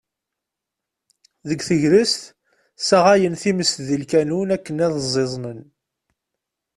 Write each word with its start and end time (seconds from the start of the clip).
Deg 1.49 1.59
tegrest, 1.67 2.21
ssaɣayen 2.81 3.35
times 3.41 3.71
deg 3.87 3.99
lkanun 4.01 4.49
akken 4.55 4.77
ad 4.85 4.93
ẓẓiẓnen. 5.05 5.59